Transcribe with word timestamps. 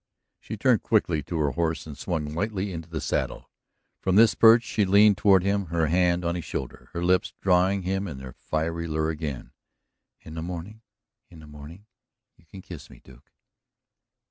She 0.39 0.57
turned 0.57 0.81
quickly 0.81 1.21
to 1.21 1.37
her 1.37 1.51
horse 1.51 1.85
and 1.85 1.95
swung 1.95 2.33
lightly 2.33 2.73
into 2.73 2.89
the 2.89 2.99
saddle. 3.01 3.51
From 3.99 4.15
this 4.15 4.33
perch 4.33 4.63
she 4.63 4.83
leaned 4.83 5.19
toward 5.19 5.43
him, 5.43 5.65
her 5.67 5.89
hand 5.89 6.25
on 6.25 6.33
his 6.33 6.43
shoulder, 6.43 6.89
her 6.93 7.05
lips 7.05 7.33
drawing 7.39 7.83
him 7.83 8.07
in 8.07 8.17
their 8.17 8.33
fiery 8.33 8.87
lure 8.87 9.11
again. 9.11 9.51
"In 10.21 10.33
the 10.33 10.41
morning 10.41 10.81
in 11.29 11.37
the 11.39 11.45
morning 11.45 11.85
you 12.35 12.47
can 12.47 12.63
kiss 12.63 12.89
me, 12.89 12.99
Duke!" 13.03 13.31